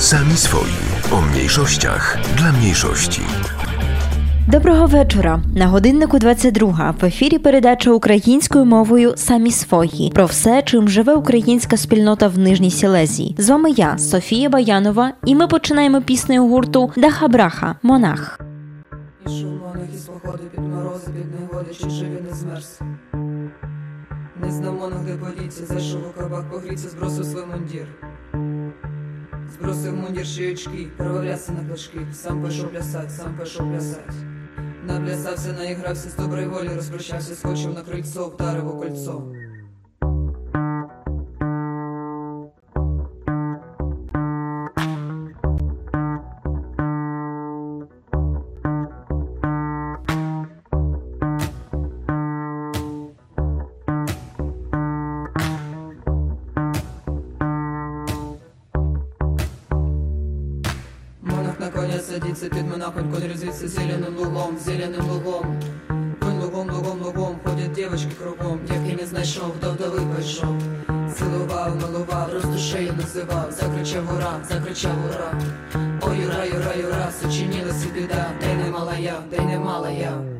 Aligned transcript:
Sami 0.00 0.36
swoi. 0.36 0.70
O 1.12 1.20
mniejszościach 1.20 2.18
dla 2.36 2.52
mniejszości. 2.52 3.20
Доброго 4.48 4.86
вечора. 4.86 5.42
На 5.56 5.66
годиннику 5.66 6.18
22. 6.18 6.94
В 7.00 7.04
ефірі 7.04 7.38
передача 7.38 7.90
українською 7.90 8.64
мовою 8.64 9.12
самі 9.16 9.50
свої 9.52 10.10
про 10.14 10.26
все, 10.26 10.62
чим 10.62 10.88
живе 10.88 11.14
українська 11.14 11.76
спільнота 11.76 12.28
в 12.28 12.38
Нижній 12.38 12.70
Сілезії. 12.70 13.34
З 13.38 13.48
вами 13.48 13.70
я, 13.70 13.98
Софія 13.98 14.48
Баянова, 14.48 15.12
і 15.24 15.34
ми 15.34 15.46
починаємо 15.46 16.02
піснею 16.02 16.46
гурту 16.46 16.92
Даха 16.96 17.28
Браха 17.28 17.76
Монах. 17.82 18.40
Ішов 19.26 19.50
монах 19.50 19.88
із 19.94 20.00
походу 20.00 20.42
під 20.54 20.60
морози, 20.60 21.06
під 21.06 21.40
негоди, 21.40 21.74
чи 21.82 21.90
живі 21.90 22.18
не 22.30 22.36
змерз. 22.36 22.80
Не 24.44 24.50
знав 24.50 24.74
монах, 24.74 25.04
де 25.04 25.14
подіться, 25.14 25.66
зайшов 25.66 26.00
у 26.10 26.20
кабак, 26.20 26.50
погріться, 26.50 26.88
збросив 26.88 27.24
свій 27.24 27.46
мундір. 27.52 27.86
Збросив 29.58 29.96
мундір 29.96 30.26
ще 30.26 30.52
очки, 30.52 30.88
провалявся 30.96 31.52
на 31.52 31.68
клашки, 31.68 31.98
сам 32.12 32.44
пішов 32.44 32.70
плясать, 32.70 33.12
сам 33.12 33.38
пішов 33.40 33.70
плясать. 33.70 34.14
Наплясався, 34.86 35.52
наігрався 35.52 36.10
з 36.10 36.16
доброї 36.16 36.46
волі, 36.46 36.70
розпрощався, 36.76 37.34
скочив 37.34 37.74
на 37.74 37.82
крильцо, 37.82 38.28
вдарив 38.28 38.68
у 38.68 38.80
кольцо. 38.80 39.22
Садиться 62.80 62.90
під 62.90 63.10
монахом, 63.10 63.68
зеленым 63.68 64.16
лугом, 64.18 64.58
зеленым 64.58 65.10
лугом. 65.10 65.60
Конь 66.20 66.40
лугом, 66.40 66.70
лугом, 66.70 67.02
лугом, 67.02 67.40
ходят 67.44 67.72
девочки 67.72 68.10
кругом, 68.18 68.60
як 68.68 68.92
і 68.92 69.02
не 69.02 69.06
знайшов, 69.06 69.52
до 69.62 69.70
вдови 69.70 70.00
пішов. 70.16 70.62
Цілував, 71.14 71.76
милував, 71.76 72.32
роздушею 72.32 72.92
називав, 72.92 73.52
закричав 73.52 74.04
ура, 74.16 74.40
закричав 74.48 74.92
ура. 75.08 75.40
Ой, 76.02 76.18
юра, 76.18 76.44
юра, 76.44 76.74
юра, 76.76 77.10
сочинилась 77.22 77.84
і 77.86 78.00
біда, 78.00 78.30
де 78.40 78.54
не 78.54 78.70
мала 78.70 78.94
я, 78.94 79.20
де 79.30 79.40
не 79.40 79.58
мала 79.58 79.90
я. 79.90 80.39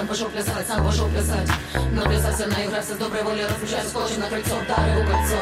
Сам 0.00 0.08
пішов 0.08 0.28
плясать, 0.30 0.66
сам 0.68 0.90
пішов 0.90 1.08
плясать. 1.12 1.50
Наплясався, 1.92 2.46
наігрався 2.46 2.94
з 2.94 2.98
доброї 2.98 3.24
волі, 3.24 3.42
розпочав, 3.42 3.86
скочив 3.88 4.18
на 4.18 4.26
крильцо, 4.26 4.54
вдарив 4.64 4.96
у 4.96 5.10
кольцо. 5.10 5.36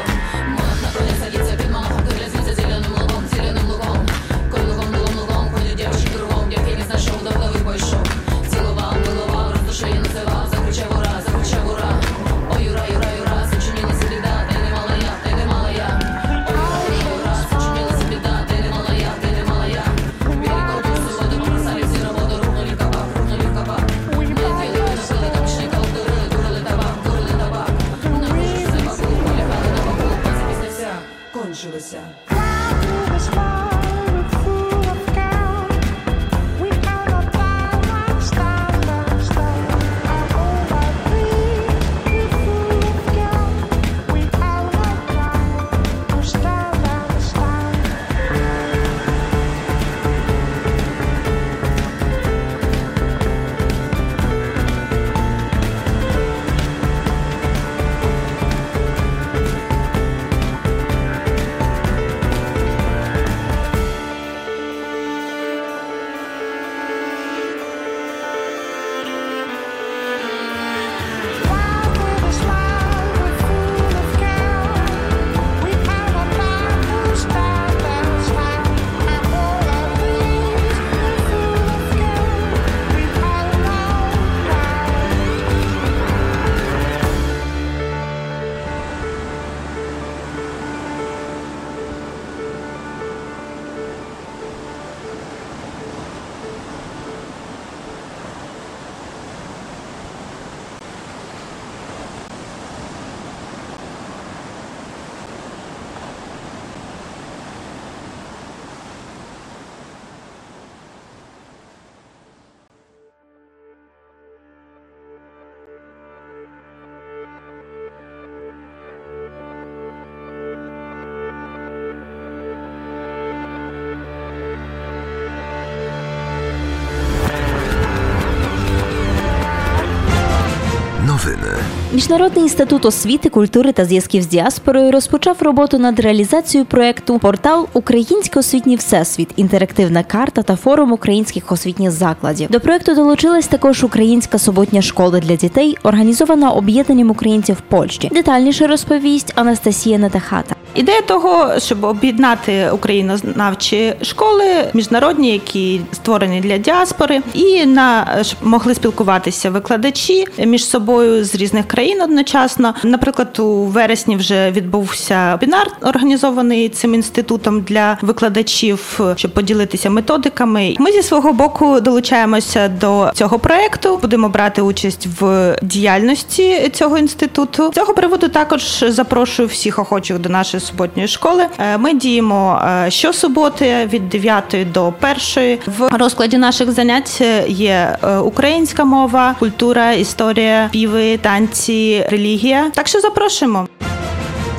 Міжнародний 131.98 132.42
інститут 132.42 132.84
освіти, 132.84 133.28
культури 133.28 133.72
та 133.72 133.84
зв'язків 133.84 134.22
з 134.22 134.26
діаспорою 134.26 134.90
розпочав 134.90 135.36
роботу 135.40 135.78
над 135.78 136.00
реалізацією 136.00 136.66
проекту 136.66 137.18
Портал 137.18 137.68
Український 137.72 138.40
освітній 138.40 138.76
всесвіт, 138.76 139.28
інтерактивна 139.36 140.02
карта 140.02 140.42
та 140.42 140.56
форум 140.56 140.92
українських 140.92 141.52
освітніх 141.52 141.90
закладів. 141.90 142.50
До 142.50 142.60
проекту 142.60 142.94
долучилась 142.94 143.46
також 143.46 143.84
українська 143.84 144.38
суботня 144.38 144.82
школа 144.82 145.20
для 145.20 145.36
дітей, 145.36 145.76
організована 145.82 146.50
об'єднанням 146.50 147.10
українців 147.10 147.62
Польщі. 147.68 148.10
Детальніше 148.12 148.66
розповість 148.66 149.32
Анастасія 149.34 149.98
Натахата. 149.98 150.54
Ідея 150.74 151.00
того, 151.02 151.52
щоб 151.58 151.84
об'єднати 151.84 152.70
українознавчі 152.70 153.94
школи 154.02 154.44
міжнародні, 154.74 155.32
які 155.32 155.80
створені 155.92 156.40
для 156.40 156.58
діаспори, 156.58 157.22
і 157.34 157.66
на 157.66 158.18
щоб 158.22 158.38
могли 158.42 158.74
спілкуватися 158.74 159.50
викладачі 159.50 160.26
між 160.38 160.66
собою 160.66 161.24
з 161.24 161.34
різних 161.34 161.68
країн 161.68 162.02
одночасно. 162.02 162.74
Наприклад, 162.84 163.38
у 163.38 163.64
вересні 163.64 164.16
вже 164.16 164.50
відбувся 164.50 165.32
вебінар, 165.32 165.70
організований 165.82 166.68
цим 166.68 166.94
інститутом 166.94 167.60
для 167.60 167.98
викладачів, 168.02 169.00
щоб 169.16 169.30
поділитися 169.30 169.90
методиками. 169.90 170.76
Ми 170.78 170.92
зі 170.92 171.02
свого 171.02 171.32
боку 171.32 171.80
долучаємося 171.80 172.68
до 172.68 173.10
цього 173.14 173.38
проекту. 173.38 173.98
Будемо 174.02 174.28
брати 174.28 174.62
участь 174.62 175.08
в 175.20 175.56
діяльності 175.62 176.70
цього 176.74 176.98
інституту. 176.98 177.70
З 177.72 177.74
Цього 177.74 177.94
приводу 177.94 178.28
також 178.28 178.84
запрошую 178.88 179.48
всіх 179.48 179.78
охочих 179.78 180.18
до 180.18 180.28
нашої 180.28 180.57
суботньої 180.60 181.08
школи. 181.08 181.46
Е, 181.58 181.78
Ми 181.78 181.94
діємо 181.94 182.62
е, 182.86 182.90
щосуботи 182.90 183.88
від 183.92 184.08
9 184.08 184.56
до 184.72 184.92
1. 185.36 185.58
В 185.78 185.88
розкладі 185.98 186.38
наших 186.38 186.70
занять 186.72 187.20
є 187.48 187.96
е, 188.02 188.16
українська 188.16 188.84
мова, 188.84 189.34
культура, 189.38 189.92
історія, 189.92 190.68
співи, 190.68 191.16
танці, 191.16 192.06
релігія. 192.10 192.70
Так 192.74 192.88
що 192.88 193.00
запрошуємо. 193.00 193.68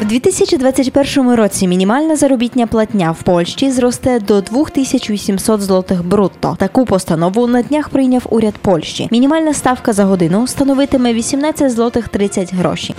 В 0.01 0.05
2021 0.05 1.35
році 1.35 1.67
мінімальна 1.67 2.15
заробітня 2.15 2.67
платня 2.67 3.11
в 3.11 3.23
Польщі 3.23 3.71
зросте 3.71 4.19
до 4.19 4.41
2800 4.41 5.61
злотих 5.61 6.05
брутто. 6.05 6.55
Таку 6.59 6.85
постанову 6.85 7.47
на 7.47 7.61
днях 7.61 7.89
прийняв 7.89 8.25
уряд 8.29 8.53
Польщі. 8.53 9.07
Мінімальна 9.11 9.53
ставка 9.53 9.93
за 9.93 10.05
годину 10.05 10.47
становитиме 10.47 11.13
18 11.13 11.71
злотих 11.71 12.07
30 12.07 12.53
грошей. 12.53 12.95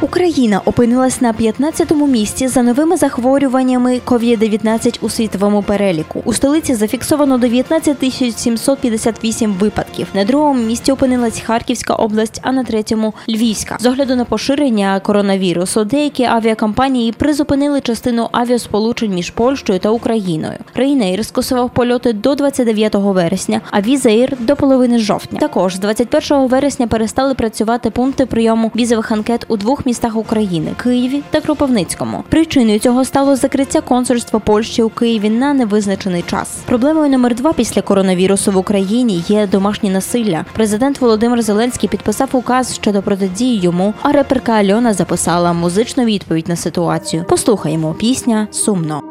Україна 0.00 0.60
опинилась 0.64 1.20
на 1.20 1.32
15-му 1.32 2.06
місці 2.06 2.48
за 2.48 2.62
новими 2.62 2.96
захворюваннями 2.96 4.00
COVID-19 4.06 4.98
у 5.00 5.08
світовому 5.08 5.62
переліку. 5.62 6.22
У 6.24 6.32
столиці 6.32 6.74
зафіксовано 6.74 7.38
19 7.38 7.98
тисяч 7.98 8.34
758 8.34 9.52
випадків. 9.52 10.06
На 10.14 10.24
другому 10.24 10.62
місці 10.62 10.92
опинилась 10.92 11.40
Харківська 11.40 11.94
область, 11.94 12.40
а 12.42 12.52
на 12.52 12.64
третьому 12.64 13.14
Львівська. 13.28 13.76
З 13.80 13.86
огляду 13.86 14.16
на 14.16 14.24
поширення 14.24 15.00
коронавірусу, 15.00 15.84
деякі 15.84 16.24
авіакомпанії 16.24 17.12
призупинили 17.12 17.80
частину 17.80 18.28
авіасполучень 18.32 19.14
між 19.14 19.30
Польщею 19.30 19.78
та 19.78 19.90
Україною. 19.90 20.58
Ryanair 20.76 21.24
скасував 21.24 21.70
польоти 21.70 22.12
до 22.12 22.34
29 22.34 22.94
вересня, 22.94 23.60
а 23.70 23.80
Візаїр 23.80 24.36
до 24.40 24.56
половини 24.56 24.98
жовтня. 24.98 25.40
Також 25.40 25.74
з 25.74 25.78
21 25.78 26.46
вересня 26.46 26.86
перестали 26.86 27.34
працювати 27.34 27.90
пункти 27.90 28.26
прийому 28.26 28.72
візових 28.76 29.12
анкет 29.12 29.44
у 29.48 29.56
двох 29.56 29.87
містах 29.88 30.16
України 30.16 30.72
Києві 30.82 31.22
та 31.30 31.40
Кропивницькому. 31.40 32.24
Причиною 32.28 32.78
цього 32.78 33.04
стало 33.04 33.36
закриття 33.36 33.80
консульства 33.80 34.38
Польщі 34.38 34.82
у 34.82 34.88
Києві 34.88 35.30
на 35.30 35.54
невизначений 35.54 36.22
час. 36.22 36.56
Проблемою 36.66 37.10
номер 37.10 37.34
два 37.34 37.52
після 37.52 37.82
коронавірусу 37.82 38.52
в 38.52 38.56
Україні 38.56 39.24
є 39.28 39.46
домашнє 39.46 39.90
насилля. 39.90 40.44
Президент 40.52 41.00
Володимир 41.00 41.42
Зеленський 41.42 41.88
підписав 41.88 42.28
указ 42.32 42.74
щодо 42.74 43.02
протидії 43.02 43.60
йому, 43.60 43.94
а 44.02 44.12
реперка 44.12 44.52
Альона 44.52 44.94
записала 44.94 45.52
музичну 45.52 46.04
відповідь 46.04 46.48
на 46.48 46.56
ситуацію. 46.56 47.24
Послухаємо 47.28 47.94
пісня 47.94 48.48
сумно. 48.50 49.07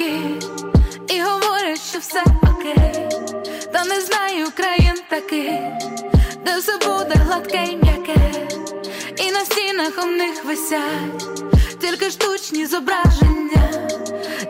Посмішки 0.00 0.20
і 1.08 1.20
говорять, 1.20 1.80
що 1.90 1.98
все 1.98 2.22
окей, 2.42 3.08
та 3.72 3.84
не 3.84 4.00
знаю 4.00 4.46
країн 4.56 4.94
таких, 5.08 5.50
де 6.44 6.58
все 6.58 6.72
буде 6.76 7.14
гладке 7.14 7.64
й 7.64 7.76
м'яке, 7.76 8.48
і 9.16 9.32
на 9.32 9.40
стінах 9.44 10.04
у 10.04 10.06
них 10.06 10.44
висять 10.44 11.40
тільки 11.80 12.10
штучні 12.10 12.66
зображення, 12.66 13.88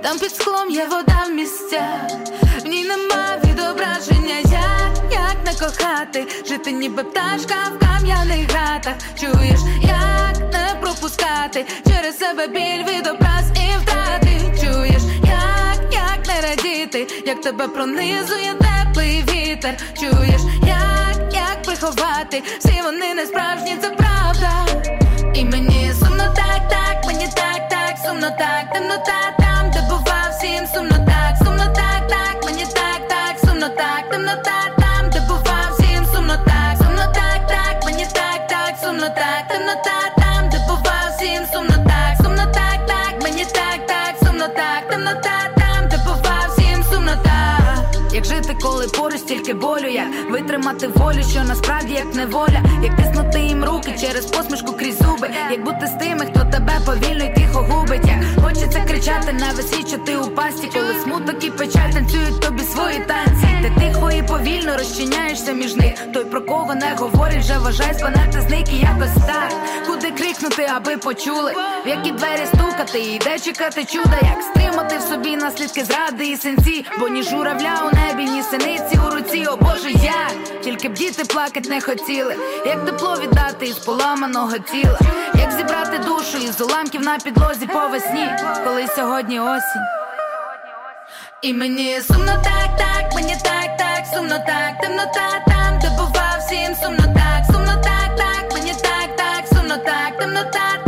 там 0.03 0.19
під 0.19 0.35
склом 0.35 0.71
є 0.71 0.87
вода 0.87 1.25
в 1.29 1.33
місцях, 1.33 2.11
в 2.65 2.67
ній 2.67 2.85
нема 2.85 3.37
відображення. 3.45 4.35
Як, 5.13 5.37
не 5.47 5.53
кохати, 5.53 6.27
жити 6.49 6.73
ніби 6.73 7.05
пташка 7.05 7.55
в 7.75 7.79
кам'яних 7.79 8.51
гратах. 8.51 8.95
Чуєш, 9.21 9.61
як 9.83 10.53
не 10.53 10.75
пропускати? 10.81 11.67
Через 11.89 12.19
себе 12.19 12.47
біль 12.47 12.85
від 12.85 13.07
образ 13.07 13.45
і 13.55 13.79
втрати. 13.79 14.20
Чуєш, 16.93 17.09
як, 17.27 17.41
тебе 17.41 17.69
пронизує 17.69 18.55
теплий 18.55 19.23
вітер. 19.23 19.77
Чуєш, 20.01 20.41
як, 20.67 21.35
як 21.35 21.63
приховати, 21.63 22.43
всі 22.59 22.83
вони 22.85 23.15
не 23.15 23.27
справжні, 23.27 23.77
це 23.83 23.91
правда. 23.91 24.67
І 25.35 25.45
мені 25.45 25.93
сумно 26.01 26.35
так, 26.37 26.69
так, 26.69 27.07
мені 27.07 27.27
так, 27.35 27.69
так, 27.69 27.99
сумно 28.07 28.31
так, 28.39 28.73
темнота 28.73 29.35
там, 29.39 29.71
де 29.71 29.81
бува 29.89 30.31
всім 30.39 30.67
сумно 30.75 31.07
так, 31.07 31.37
сумно 31.39 31.75
так, 31.75 32.09
так, 32.09 32.45
мені 32.45 32.65
так, 32.65 33.09
так, 33.09 33.39
сумно 33.49 33.69
так, 33.69 34.11
темнота 34.11 34.61
там, 34.79 35.11
де 35.11 35.21
бува 35.29 35.71
всім 35.79 36.07
сумно 36.15 36.37
так, 36.47 36.77
сумно 36.79 37.13
так, 37.15 37.47
так, 37.49 37.85
мені 37.85 38.07
так, 38.13 38.49
так, 38.49 38.75
сумно 38.83 39.09
так, 39.09 39.49
темнота 39.49 40.00
Як 48.21 48.29
жити, 48.29 48.57
коли 48.63 48.87
поруч 48.87 49.19
стільки 49.19 49.55
болю, 49.55 49.87
як 49.87 50.07
витримати 50.31 50.89
волю, 50.89 51.23
що 51.31 51.45
насправді 51.45 51.95
як 51.95 52.15
неволя, 52.15 52.63
як 52.83 52.97
тиснути 52.97 53.41
їм 53.41 53.65
руки 53.65 53.95
через 54.01 54.27
посмішку 54.27 54.73
крізь 54.73 54.99
зуби, 54.99 55.31
як 55.51 55.65
бути 55.65 55.87
з 55.87 56.05
тими, 56.05 56.27
хто 56.27 56.45
тебе 56.45 56.73
повільно 56.87 57.25
й 57.25 57.35
тихо 57.35 57.59
губить, 57.61 58.07
як 58.07 58.45
хочеться 58.45 58.85
кричати 58.89 59.33
на 59.33 59.53
весь 59.53 59.71
світ, 59.71 59.89
що 59.89 59.99
ти 59.99 60.17
у 60.17 60.31
пасті, 60.31 60.71
коли 60.73 60.95
смуток 61.05 61.45
і 61.45 61.51
печаль 61.51 61.91
танцюють 61.91 62.41
тобі 62.41 62.63
свої 62.63 62.99
танці. 62.99 63.47
Ти 63.63 63.73
тихо 63.81 64.11
і 64.11 64.23
повільно 64.23 64.77
розчиняєшся 64.77 65.53
між 65.53 65.77
них. 65.77 65.95
Той 66.15 66.25
про 66.25 66.41
кого 66.41 66.75
не 66.75 66.95
говорить, 66.99 67.39
вже 67.39 67.59
вважай 67.59 67.95
спанати 67.95 68.41
з 68.41 68.51
них 68.51 68.73
і 68.73 68.77
якось 68.77 69.27
так. 69.27 69.53
Куди 69.87 70.11
крикнути, 70.11 70.71
аби 70.77 70.97
почули, 70.97 71.53
в 71.87 71.89
які 71.89 72.11
двері 72.11 72.47
стукати, 72.47 73.01
і 73.01 73.19
де 73.19 73.39
чекати 73.39 73.85
чуда, 73.85 74.19
як 74.23 74.43
стримати 74.43 74.99
в 74.99 75.03
собі 75.03 75.37
наслідки 75.37 75.85
зради 75.85 76.27
і 76.27 76.37
сенці, 76.37 76.85
бо 77.01 77.09
ні 77.09 77.23
журавля 77.23 77.91
у 77.93 77.97
небі, 78.11 78.31
ні 78.31 78.43
синиці 78.43 78.99
у 79.07 79.11
руці, 79.11 79.47
о 79.47 79.57
Боже, 79.57 79.91
як? 79.91 80.61
Тільки 80.65 80.89
б 80.89 80.93
діти 80.93 81.25
плакать 81.25 81.69
не 81.69 81.81
хотіли, 81.81 82.37
як 82.67 82.85
тепло 82.85 83.17
віддати 83.23 83.67
із 83.67 83.79
поламаного 83.79 84.59
тіла, 84.59 84.99
як 85.35 85.53
зібрати 85.53 85.99
душу 85.99 86.39
із 86.39 86.61
уламків 86.61 87.03
на 87.03 87.19
підлозі 87.19 87.67
по 87.67 87.89
весні, 87.89 88.29
коли 88.65 88.87
сьогодні 88.87 89.41
осінь. 89.41 89.87
І 91.43 91.55
мені 91.55 92.01
сумно 92.01 92.43
так, 92.45 92.77
так, 92.79 93.15
мені 93.15 93.37
так, 93.43 93.77
так, 93.79 94.07
сумно 94.15 94.39
так, 94.47 94.81
темнота 94.81 95.45
там, 95.47 95.79
де 95.83 95.91
бува 95.91 96.39
всім 96.39 96.75
сумно 96.83 97.15
так, 97.15 97.45
сумно 97.47 97.83
так, 97.85 98.17
так, 98.17 98.53
мені 98.55 98.73
так, 98.73 99.17
так, 99.17 99.59
сумно 99.59 99.77
так, 99.77 100.19
темнота 100.19 100.80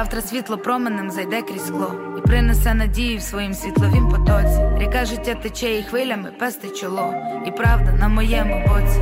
завтра 0.00 0.20
світло 0.20 0.58
променем 0.58 1.10
зайде 1.10 1.42
крізь 1.42 1.66
скло 1.66 1.94
і 2.18 2.20
принесе 2.20 2.74
надію 2.74 3.18
в 3.18 3.22
своїм 3.22 3.54
світловім 3.54 4.08
потоці. 4.08 4.60
Ріка 4.78 5.04
життя 5.04 5.34
тече 5.34 5.78
і 5.78 5.82
хвилями 5.82 6.32
пести 6.38 6.68
чоло, 6.68 7.14
і 7.46 7.50
правда 7.50 7.92
на 7.92 8.08
моєму 8.08 8.64
боці. 8.68 9.00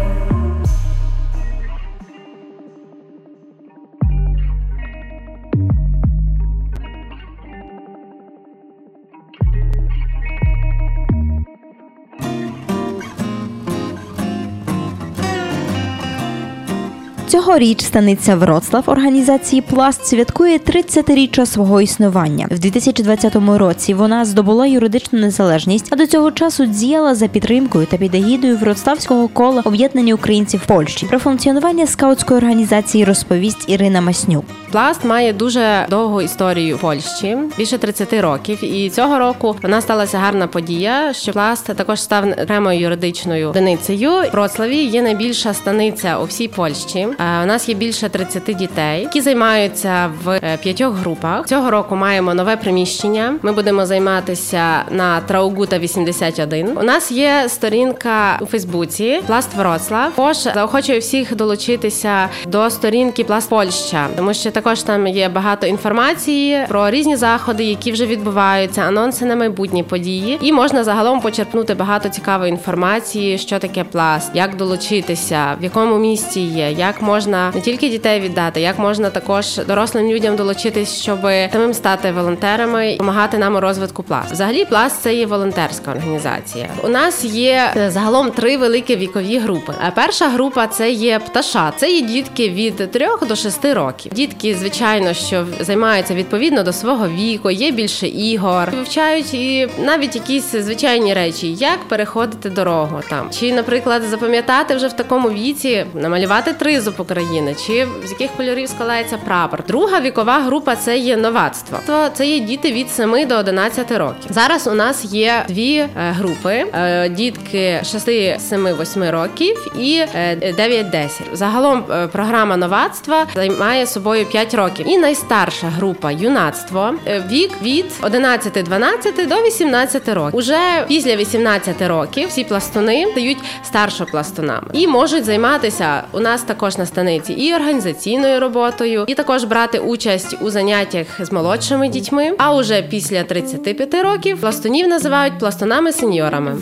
Цьогоріч 17.48 17.82
станиця 17.82 18.36
Вроцлав 18.36 18.84
організації 18.86 19.62
Пласт 19.62 20.06
святкує 20.06 20.58
30-річчя 20.58 21.46
свого 21.46 21.80
існування. 21.80 22.46
В 22.50 22.58
2020 22.58 23.36
році 23.36 23.94
вона 23.94 24.24
здобула 24.24 24.66
юридичну 24.66 25.18
незалежність, 25.18 25.88
а 25.90 25.96
до 25.96 26.06
цього 26.06 26.30
часу 26.30 26.66
діяла 26.66 27.14
за 27.14 27.28
підтримкою 27.28 27.86
та 27.86 27.96
під 27.96 28.14
егідою 28.14 28.56
Вроцлавського 28.56 29.28
кола 29.28 29.62
об'єднання 29.64 30.14
українців 30.14 30.62
Польщі. 30.66 31.06
Про 31.06 31.18
функціонування 31.18 31.86
скаутської 31.86 32.38
організації 32.38 33.04
розповість 33.04 33.68
Ірина 33.68 34.00
Маснюк. 34.00 34.44
Пласт 34.72 35.04
має 35.04 35.32
дуже 35.32 35.86
довгу 35.90 36.22
історію 36.22 36.76
в 36.76 36.80
Польщі, 36.80 37.38
більше 37.58 37.78
30 37.78 38.12
років. 38.12 38.64
І 38.64 38.90
цього 38.90 39.18
року 39.18 39.56
нас 39.62 39.84
сталася 39.84 40.18
гарна 40.18 40.46
подія, 40.46 41.12
що 41.12 41.32
пласт 41.32 41.66
також 41.66 42.00
став 42.00 42.24
окремою 42.42 42.80
юридичною 42.80 43.48
одиницею. 43.48 44.10
В 44.10 44.30
Вроцлаві 44.32 44.76
є 44.76 45.02
найбільша 45.02 45.54
станиця 45.54 46.18
у 46.18 46.24
всій 46.24 46.48
Польщі. 46.48 47.06
Е, 47.38 47.42
У 47.42 47.46
нас 47.46 47.68
є 47.68 47.74
більше 47.74 48.08
30 48.08 48.42
дітей, 48.56 49.02
які 49.02 49.20
займаються 49.20 50.10
в 50.24 50.30
е, 50.30 50.58
п'ятьох 50.62 50.94
групах. 50.94 51.46
Цього 51.46 51.70
року 51.70 51.96
маємо 51.96 52.34
нове 52.34 52.56
приміщення. 52.56 53.34
Ми 53.42 53.52
будемо 53.52 53.86
займатися 53.86 54.82
на 54.90 55.20
Траугута 55.20 55.78
81. 55.78 56.78
У 56.78 56.82
нас 56.82 57.10
є 57.10 57.44
сторінка 57.48 58.38
у 58.40 58.46
Фейсбуці 58.46 59.20
Пласт 59.26 59.54
Вроцлав. 59.54 60.10
Також 60.10 60.36
заохочую 60.36 61.00
всіх 61.00 61.36
долучитися 61.36 62.28
до 62.46 62.70
сторінки 62.70 63.24
Пласт 63.24 63.48
Польща, 63.50 64.08
тому 64.16 64.34
що 64.34 64.50
також 64.50 64.82
там 64.82 65.06
є 65.06 65.28
багато 65.28 65.66
інформації 65.66 66.64
про 66.68 66.90
різні 66.90 67.16
заходи, 67.16 67.64
які 67.64 67.92
вже 67.92 68.06
відбуваються, 68.06 68.82
анонси 68.82 69.24
на 69.24 69.36
майбутні 69.36 69.82
події. 69.82 70.38
І 70.42 70.52
можна 70.52 70.84
загалом 70.84 71.20
почерпнути 71.20 71.74
багато 71.74 72.08
цікавої 72.08 72.50
інформації, 72.50 73.38
що 73.38 73.58
таке 73.58 73.84
пласт, 73.84 74.30
як 74.34 74.56
долучитися, 74.56 75.56
в 75.60 75.64
якому 75.64 75.98
місці 75.98 76.40
є, 76.40 76.72
як 76.72 77.02
можна 77.02 77.17
не 77.26 77.60
тільки 77.62 77.88
дітей 77.88 78.20
віддати, 78.20 78.60
як 78.60 78.78
можна 78.78 79.10
також 79.10 79.56
дорослим 79.56 80.08
людям 80.08 80.36
долучитись, 80.36 81.02
щоб 81.02 81.20
самим 81.52 81.74
стати 81.74 82.12
волонтерами 82.12 82.92
і 82.92 82.92
допомагати 82.92 83.38
нам 83.38 83.56
у 83.56 83.60
розвитку 83.60 84.02
пласт. 84.02 84.32
Взагалі, 84.32 84.64
пласт 84.64 85.02
це 85.02 85.14
є 85.14 85.26
волонтерська 85.26 85.90
організація. 85.90 86.68
У 86.82 86.88
нас 86.88 87.24
є 87.24 87.72
е, 87.76 87.90
загалом 87.90 88.30
три 88.30 88.56
великі 88.56 88.96
вікові 88.96 89.38
групи. 89.38 89.74
А 89.86 89.90
перша 89.90 90.28
група 90.28 90.66
це 90.66 90.90
є 90.90 91.18
пташа. 91.18 91.72
Це 91.76 91.90
є 91.90 92.00
дітки 92.00 92.48
від 92.48 92.90
3 92.90 93.08
до 93.28 93.36
6 93.36 93.64
років. 93.64 94.12
Дітки, 94.14 94.54
звичайно, 94.54 95.14
що 95.14 95.46
займаються 95.60 96.14
відповідно 96.14 96.62
до 96.62 96.72
свого 96.72 97.08
віку, 97.08 97.50
є 97.50 97.70
більше 97.70 98.08
ігор, 98.08 98.70
вивчають 98.70 99.34
і 99.34 99.68
навіть 99.78 100.14
якісь 100.14 100.52
звичайні 100.52 101.14
речі, 101.14 101.52
як 101.52 101.78
переходити 101.88 102.50
дорогу 102.50 103.00
там, 103.10 103.30
чи, 103.30 103.52
наприклад, 103.52 104.02
запам'ятати 104.02 104.74
вже 104.74 104.86
в 104.86 104.92
такому 104.92 105.30
віці, 105.30 105.86
намалювати 105.94 106.52
тризуб 106.52 106.94
України, 107.08 107.56
чи 107.66 107.88
з 108.04 108.10
яких 108.10 108.30
кольорів 108.36 108.68
складається 108.68 109.18
прапор. 109.18 109.62
Друга 109.68 110.00
вікова 110.00 110.38
група 110.38 110.76
це 110.76 110.98
є 110.98 111.16
новацтво. 111.16 111.78
Це 112.14 112.26
є 112.26 112.40
діти 112.40 112.72
від 112.72 112.90
7 112.90 113.26
до 113.28 113.36
11 113.36 113.92
років. 113.92 114.30
Зараз 114.30 114.66
у 114.66 114.74
нас 114.74 115.04
є 115.04 115.44
дві 115.48 115.74
е, 115.76 115.88
групи: 115.96 116.64
е, 116.74 117.08
дітки 117.08 117.80
6, 117.84 118.48
7, 118.48 118.66
8 118.80 119.04
років 119.10 119.72
і 119.78 120.04
е, 120.14 120.54
9-10. 120.58 121.08
Загалом 121.32 121.84
е, 121.90 122.06
програма 122.06 122.56
новацтва 122.56 123.26
займає 123.34 123.86
собою 123.86 124.26
5 124.26 124.54
років. 124.54 124.88
І 124.88 124.98
найстарша 124.98 125.66
група 125.66 126.10
юнацтво 126.10 126.94
вік 127.30 127.50
від 127.62 127.86
11-12 128.02 129.28
до 129.28 129.42
18 129.42 130.08
років. 130.08 130.38
Уже 130.38 130.84
після 130.88 131.16
18 131.16 131.82
років 131.82 132.28
всі 132.28 132.44
пластуни 132.44 133.06
стають 133.10 133.38
старшопластунами 133.64 134.66
і 134.72 134.86
можуть 134.86 135.24
займатися 135.24 136.02
у 136.12 136.20
нас 136.20 136.42
також 136.42 136.78
на 136.78 136.86
станиці 136.98 137.32
і 137.32 137.54
організаційною 137.54 138.40
роботою, 138.40 139.04
і 139.06 139.14
також 139.14 139.44
брати 139.44 139.78
участь 139.78 140.36
у 140.40 140.50
заняттях 140.50 141.06
з 141.20 141.32
молодшими 141.32 141.88
дітьми. 141.88 142.32
А 142.38 142.54
уже 142.54 142.82
після 142.82 143.24
35 143.24 143.94
років 143.94 144.40
пластунів 144.40 144.88
називають 144.88 145.34
пластунами-сеньорами. 145.40 146.56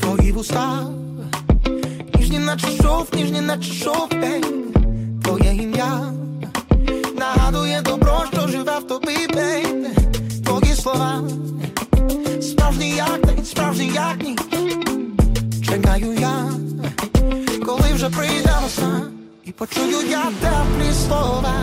Твої 0.00 0.32
вуста, 0.32 0.82
ніжні 2.14 2.38
наче 2.38 2.66
шов, 2.82 3.08
ніжні 3.16 3.40
наче 3.40 3.72
шов, 3.72 4.08
твоє 5.24 5.54
ім'я 5.62 6.00
нагадує 7.18 7.82
добро, 7.84 8.24
що 8.32 8.48
живе 8.48 8.78
в 8.78 8.86
тобі, 8.86 9.16
бейбі 9.34 9.88
Твої 10.44 10.74
слова, 10.74 11.22
справжні 12.42 12.90
як 12.90 13.26
день, 13.26 13.44
справжні 13.44 13.90
як 13.94 14.16
ніч 14.24 14.38
Чекаю 15.66 16.16
я, 16.20 16.50
коли 17.66 17.94
вже 17.94 18.08
прийде 18.08 18.48
І 18.68 19.17
почую 19.58 20.08
я 20.10 20.24
теплі 20.40 20.92
слова 21.06 21.54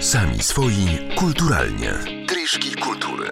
Sami 0.00 0.42
swoi 0.42 0.98
kulturalnie. 1.16 1.92
Kryszki 2.26 2.74
kultury. 2.74 3.30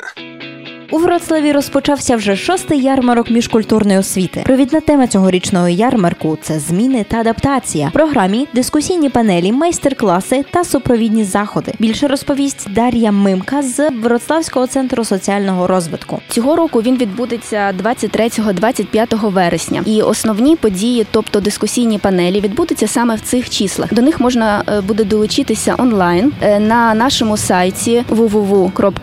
У 0.91 0.99
Вроцлаві 0.99 1.53
розпочався 1.53 2.17
вже 2.17 2.37
шостий 2.37 2.83
ярмарок 2.83 3.31
міжкультурної 3.31 3.99
освіти. 3.99 4.43
Провідна 4.47 4.81
тема 4.81 5.07
цьогорічного 5.07 5.69
ярмарку 5.69 6.39
це 6.43 6.59
зміни 6.59 7.05
та 7.09 7.17
адаптація. 7.17 7.89
В 7.89 7.93
програмі 7.93 8.49
дискусійні 8.55 9.09
панелі, 9.09 9.53
майстер-класи 9.53 10.45
та 10.51 10.65
супровідні 10.65 11.25
заходи. 11.25 11.73
Більше 11.79 12.09
розповість 12.09 12.73
Дар'я 12.73 13.13
Мимка 13.13 13.63
з 13.63 13.91
Вроцлавського 13.91 14.67
центру 14.67 15.05
соціального 15.05 15.67
розвитку. 15.67 16.21
Цього 16.29 16.57
року 16.57 16.83
він 16.83 16.97
відбудеться 16.97 17.75
23-25 17.83 19.31
вересня. 19.31 19.83
І 19.87 20.03
основні 20.03 20.57
події, 20.57 21.07
тобто 21.11 21.41
дискусійні 21.41 21.99
панелі, 21.99 22.41
відбудуться 22.41 22.87
саме 22.87 23.15
в 23.15 23.21
цих 23.21 23.51
числах. 23.51 23.95
До 23.95 24.03
них 24.03 24.21
можна 24.21 24.65
е, 24.69 24.81
буде 24.81 25.05
долучитися 25.05 25.75
онлайн 25.79 26.33
е, 26.43 26.61
на 26.61 26.95
нашому 26.95 27.37
сайті 27.37 28.05
www.vcrs.pl. 28.11 29.03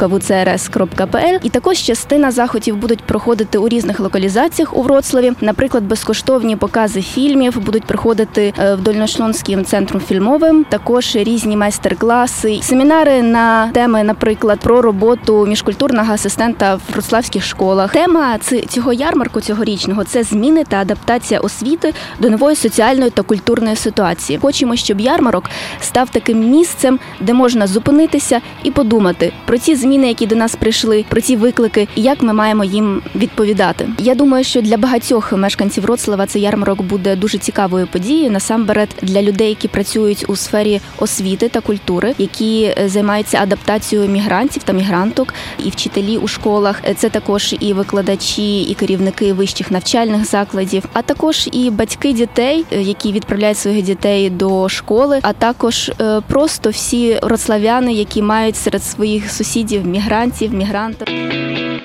І 1.44 1.50
також 1.50 1.71
частина 1.80 2.32
заходів 2.32 2.76
будуть 2.76 3.02
проходити 3.02 3.58
у 3.58 3.70
різних 3.70 4.00
локалізаціях 4.00 4.78
у 4.78 4.82
Вроцлаві. 4.82 5.32
Наприклад, 5.42 5.84
безкоштовні 5.84 6.56
покази 6.56 7.02
фільмів 7.02 7.60
будуть 7.60 7.84
проходити 7.84 8.54
е, 8.60 8.76
в 8.76 8.82
Дольношлонським 8.82 9.66
центром 9.66 10.02
фільмовим. 10.02 10.64
Також 10.64 11.16
різні 11.16 11.58
майстер-класи, 11.58 12.60
семінари 12.64 13.22
на 13.22 13.68
теми, 13.68 14.04
наприклад, 14.04 14.60
про 14.60 14.82
роботу 14.82 15.46
міжкультурного 15.46 16.14
асистента 16.14 16.76
в 16.76 16.82
вроцлавських 16.92 17.44
школах. 17.44 17.92
Тема 17.92 18.40
цього 18.70 18.94
ярмарку 18.94 19.42
цьогорічного 19.42 20.04
це 20.04 20.24
зміни 20.24 20.64
та 20.64 20.78
адаптація 20.78 21.40
освіти 21.40 21.94
до 22.20 22.30
нової 22.30 22.56
соціальної 22.56 23.10
та 23.10 23.22
культурної 23.22 23.76
ситуації. 23.76 24.40
Хочемо, 24.42 24.76
щоб 24.76 25.00
ярмарок 25.00 25.44
став 25.82 26.10
таким 26.10 26.50
місцем, 26.50 27.00
де 27.20 27.34
можна 27.34 27.68
зупинитися 27.68 28.42
і 28.64 28.72
подумати 28.72 29.34
про 29.46 29.58
ці 29.58 29.76
зміни, 29.76 30.08
які 30.08 30.26
до 30.26 30.36
нас 30.36 30.56
прийшли, 30.56 31.06
про 31.10 31.22
ці 31.22 31.36
виклики, 31.36 31.61
і 31.96 32.02
як 32.02 32.22
ми 32.22 32.34
маємо 32.34 32.64
їм 32.64 33.02
відповідати. 33.16 33.90
Я 33.98 34.16
думаю, 34.16 34.44
що 34.44 34.62
для 34.62 34.78
багатьох 34.78 35.32
мешканців 35.34 35.84
Вроцлава 35.84 36.26
цей 36.26 36.42
ярмарок 36.42 36.82
буде 36.82 37.16
дуже 37.16 37.38
цікавою 37.38 37.88
подією. 37.88 38.32
Насамперед 38.32 38.90
для 39.02 39.22
людей, 39.22 39.50
які 39.50 39.68
працюють 39.68 40.26
у 40.28 40.36
сфері 40.36 40.82
освіти 40.98 41.50
та 41.50 41.62
культури, 41.62 42.14
які 42.18 42.64
е, 42.64 42.90
займаються 42.90 43.38
адаптацією 43.42 44.10
мігрантів 44.10 44.64
та 44.64 44.74
мігранток, 44.74 45.34
і 45.66 45.70
вчителі 45.70 46.18
у 46.18 46.28
школах. 46.28 46.82
Е, 46.86 46.94
Це 46.94 47.10
також 47.10 47.56
і 47.60 47.74
викладачі, 47.74 48.62
і 48.62 48.74
керівники 48.74 49.34
вищих 49.34 49.72
навчальних 49.72 50.26
закладів, 50.26 50.84
а 50.94 51.02
також 51.02 51.50
і 51.52 51.70
батьки 51.70 52.14
дітей, 52.14 52.66
е, 52.72 52.82
які 52.82 53.12
відправляють 53.12 53.58
своїх 53.58 53.86
дітей 53.86 54.30
до 54.30 54.70
школи, 54.70 55.20
а 55.22 55.34
також 55.34 55.92
просто 56.28 56.70
всі 56.70 57.20
вроцлавяни, 57.24 57.94
які 57.94 58.22
мають 58.22 58.56
серед 58.56 58.84
своїх 58.84 59.32
сусідів 59.32 59.88
мігрантів, 59.88 60.54
мігрантів. 60.54 61.08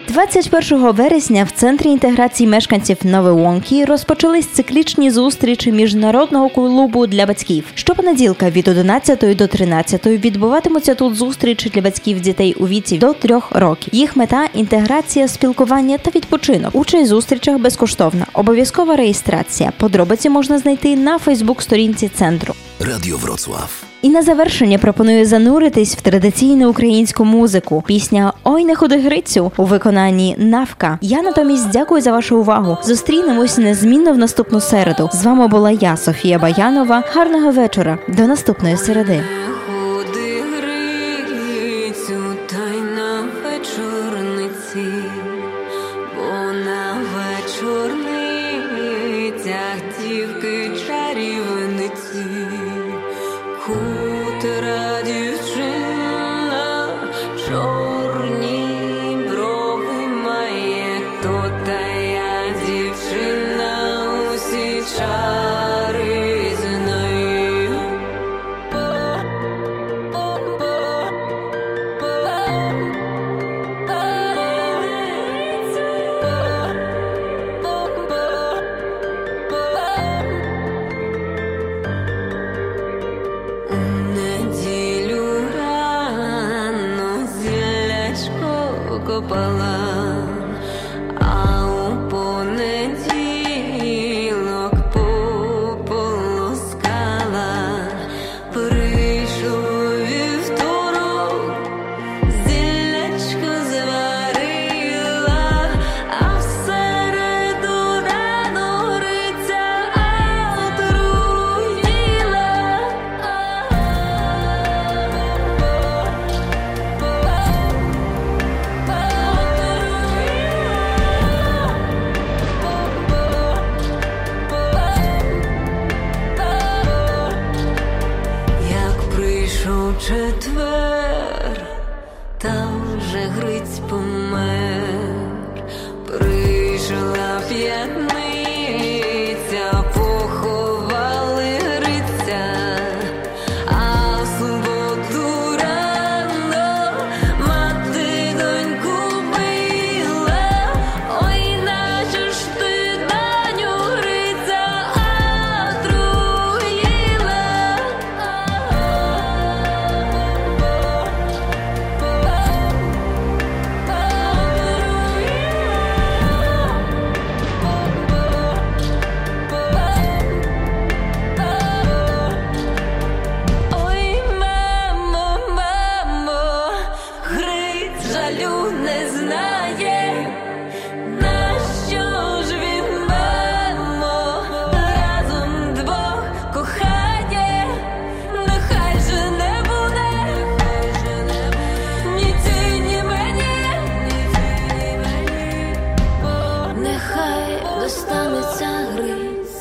21 0.08 0.92
вересня 0.92 1.44
в 1.44 1.50
центрі 1.50 1.88
інтеграції 1.88 2.48
мешканців 2.48 2.96
Новоонкі 3.02 3.84
розпочались 3.84 4.46
циклічні 4.46 5.10
зустрічі 5.10 5.72
міжнародного 5.72 6.48
клубу 6.48 7.06
для 7.06 7.26
батьків. 7.26 7.64
Щопонеділка 7.74 8.50
від 8.50 8.68
11 8.68 9.36
до 9.36 9.46
13 9.46 10.06
відбуватимуться 10.06 10.94
тут 10.94 11.14
зустрічі 11.14 11.70
для 11.70 11.80
батьків 11.80 12.20
дітей 12.20 12.54
у 12.54 12.68
віці 12.68 12.98
до 12.98 13.12
3 13.12 13.40
років. 13.50 13.94
Їх 13.94 14.16
мета 14.16 14.48
інтеграція, 14.54 15.28
спілкування 15.28 15.98
та 15.98 16.10
відпочинок. 16.10 16.74
Участь 16.74 17.04
в 17.04 17.08
зустрічах 17.08 17.58
безкоштовна. 17.58 18.26
Обов'язкова 18.32 18.96
реєстрація. 18.96 19.72
Подробиці 19.78 20.30
можна 20.30 20.58
знайти 20.58 20.96
на 20.96 21.18
Фейсбук-сторінці 21.18 22.08
центру. 22.08 22.54
Radio 22.80 23.20
Wrocław. 23.20 23.95
І 24.06 24.08
на 24.08 24.22
завершення 24.22 24.78
пропоную 24.78 25.26
зануритись 25.26 25.96
в 25.96 26.00
традиційну 26.00 26.70
українську 26.70 27.24
музику. 27.24 27.84
Пісня 27.86 28.32
Ой 28.44 28.64
не 28.64 28.76
ходи 28.76 28.98
Грицю 28.98 29.52
у 29.56 29.64
виконанні 29.64 30.36
Навка. 30.38 30.98
Я 31.00 31.22
натомість 31.22 31.70
дякую 31.70 32.02
за 32.02 32.12
вашу 32.12 32.38
увагу. 32.38 32.76
Зустрінемось 32.84 33.58
незмінно 33.58 34.12
в 34.12 34.18
наступну 34.18 34.60
середу. 34.60 35.10
З 35.12 35.24
вами 35.24 35.48
була 35.48 35.70
я, 35.70 35.96
Софія 35.96 36.38
Баянова. 36.38 37.02
Гарного 37.14 37.50
вечора. 37.50 37.98
До 38.08 38.22
наступної 38.22 38.76
середи. 38.76 39.22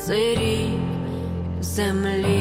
сирі 0.05 0.69
земля. 1.61 2.34